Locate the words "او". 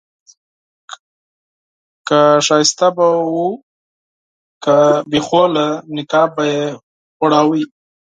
3.33-3.45